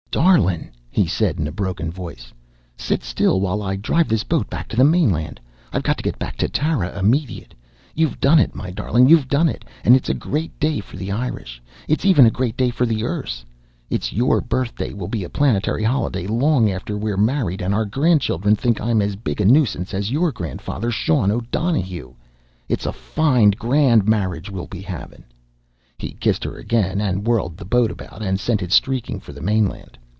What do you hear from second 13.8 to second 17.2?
It's your birthday will be a planetary holiday long after we're